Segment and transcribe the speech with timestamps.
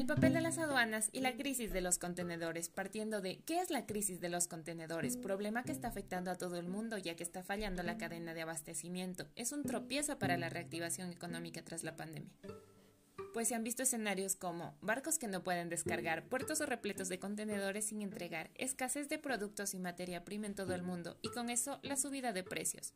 [0.00, 3.68] El papel de las aduanas y la crisis de los contenedores, partiendo de ¿qué es
[3.68, 5.18] la crisis de los contenedores?
[5.18, 8.40] Problema que está afectando a todo el mundo ya que está fallando la cadena de
[8.40, 9.26] abastecimiento.
[9.36, 12.32] Es un tropiezo para la reactivación económica tras la pandemia
[13.34, 17.84] pues se han visto escenarios como barcos que no pueden descargar, puertos repletos de contenedores
[17.84, 21.78] sin entregar, escasez de productos y materia prima en todo el mundo y con eso
[21.82, 22.92] la subida de precios.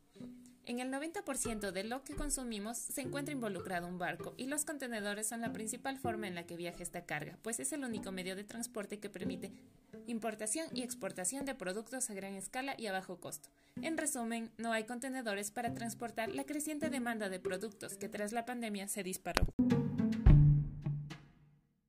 [0.67, 5.27] En el 90% de lo que consumimos se encuentra involucrado un barco y los contenedores
[5.27, 8.35] son la principal forma en la que viaja esta carga, pues es el único medio
[8.35, 9.51] de transporte que permite
[10.07, 13.49] importación y exportación de productos a gran escala y a bajo costo.
[13.79, 18.45] En resumen, no hay contenedores para transportar la creciente demanda de productos que tras la
[18.45, 19.45] pandemia se disparó.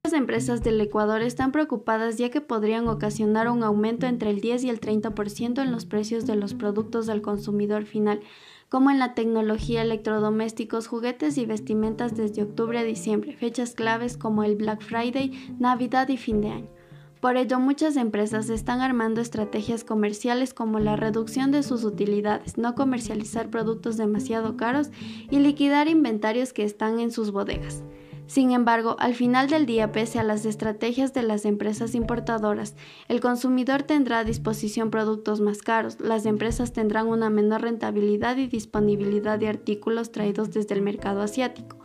[0.04, 4.64] Las empresas del Ecuador están preocupadas ya que podrían ocasionar un aumento entre el 10
[4.64, 8.20] y el 30% en los precios de los productos al consumidor final
[8.68, 14.42] como en la tecnología, electrodomésticos, juguetes y vestimentas desde octubre a diciembre, fechas claves como
[14.44, 16.76] el Black Friday, Navidad y fin de año.
[17.20, 22.74] Por ello, muchas empresas están armando estrategias comerciales como la reducción de sus utilidades, no
[22.74, 24.90] comercializar productos demasiado caros
[25.30, 27.82] y liquidar inventarios que están en sus bodegas.
[28.26, 32.74] Sin embargo, al final del día, pese a las estrategias de las empresas importadoras,
[33.08, 38.48] el consumidor tendrá a disposición productos más caros, las empresas tendrán una menor rentabilidad y
[38.48, 41.76] disponibilidad de artículos traídos desde el mercado asiático.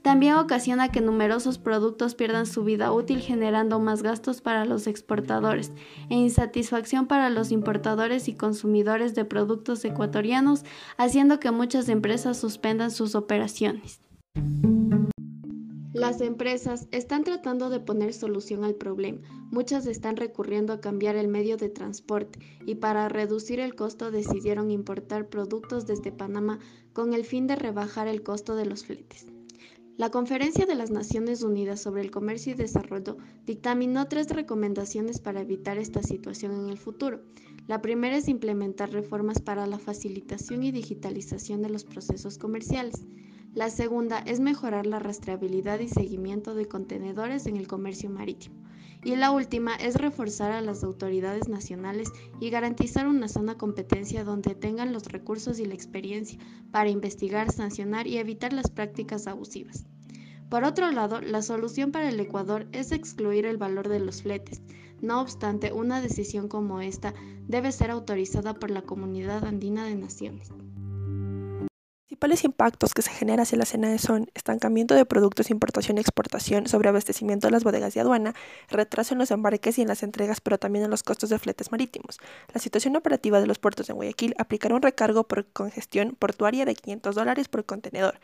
[0.00, 5.70] También ocasiona que numerosos productos pierdan su vida útil generando más gastos para los exportadores
[6.10, 10.64] e insatisfacción para los importadores y consumidores de productos ecuatorianos,
[10.96, 14.00] haciendo que muchas empresas suspendan sus operaciones.
[16.02, 19.20] Las empresas están tratando de poner solución al problema.
[19.52, 24.72] Muchas están recurriendo a cambiar el medio de transporte y para reducir el costo decidieron
[24.72, 26.58] importar productos desde Panamá
[26.92, 29.28] con el fin de rebajar el costo de los fletes.
[29.96, 33.16] La Conferencia de las Naciones Unidas sobre el Comercio y Desarrollo
[33.46, 37.20] dictaminó tres recomendaciones para evitar esta situación en el futuro.
[37.68, 43.06] La primera es implementar reformas para la facilitación y digitalización de los procesos comerciales.
[43.54, 48.54] La segunda es mejorar la rastreabilidad y seguimiento de contenedores en el comercio marítimo.
[49.04, 52.08] Y la última es reforzar a las autoridades nacionales
[52.40, 56.38] y garantizar una sana competencia donde tengan los recursos y la experiencia
[56.70, 59.84] para investigar, sancionar y evitar las prácticas abusivas.
[60.48, 64.62] Por otro lado, la solución para el Ecuador es excluir el valor de los fletes.
[65.02, 67.12] No obstante, una decisión como esta
[67.48, 70.50] debe ser autorizada por la Comunidad Andina de Naciones
[72.12, 76.66] principales impactos que se generan hacia la escena son estancamiento de productos, importación y exportación,
[76.66, 78.34] sobreabastecimiento de las bodegas de aduana,
[78.68, 81.72] retraso en los embarques y en las entregas, pero también en los costos de fletes
[81.72, 82.18] marítimos.
[82.52, 86.74] La situación operativa de los puertos de Guayaquil aplicará un recargo por congestión portuaria de
[86.74, 88.20] 500 dólares por contenedor.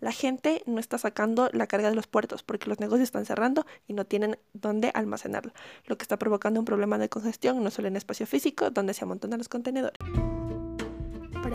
[0.00, 3.66] La gente no está sacando la carga de los puertos porque los negocios están cerrando
[3.86, 5.52] y no tienen dónde almacenarla,
[5.84, 9.04] lo que está provocando un problema de congestión no solo en espacio físico, donde se
[9.04, 9.98] amontonan los contenedores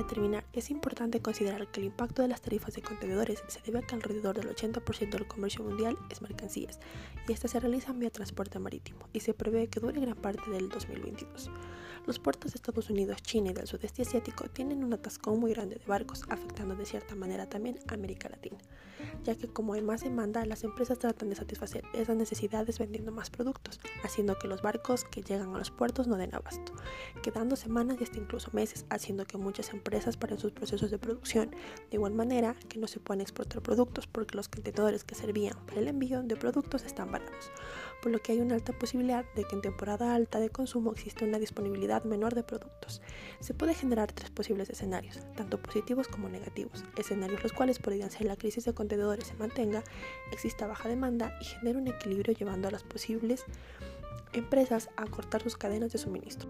[0.01, 3.79] para terminar, es importante considerar que el impacto de las tarifas de contenedores se debe
[3.79, 6.79] a que alrededor del 80% del comercio mundial es mercancías
[7.28, 10.69] y estas se realizan vía transporte marítimo y se prevé que dure gran parte del
[10.69, 11.51] 2022.
[12.07, 15.75] Los puertos de Estados Unidos, China y del sudeste asiático tienen un atascón muy grande
[15.75, 18.57] de barcos, afectando de cierta manera también a América Latina,
[19.23, 23.29] ya que como hay más demanda, las empresas tratan de satisfacer esas necesidades vendiendo más
[23.29, 26.73] productos, haciendo que los barcos que llegan a los puertos no den abasto,
[27.22, 31.52] quedando semanas y hasta incluso meses, haciendo que muchas empresas paren sus procesos de producción,
[31.90, 35.81] de igual manera que no se pueden exportar productos porque los contenedores que servían para
[35.81, 37.52] el envío de productos están varados,
[38.01, 41.25] por lo que hay una alta posibilidad de que en temporada alta de consumo exista
[41.25, 43.01] una disponibilidad menor de productos.
[43.40, 48.28] Se puede generar tres posibles escenarios, tanto positivos como negativos, escenarios los cuales podrían ser
[48.28, 49.84] la crisis de contenedores se mantenga,
[50.31, 53.46] exista baja demanda y genere un equilibrio llevando a las posibles
[54.34, 56.50] empresas a cortar sus cadenas de suministro.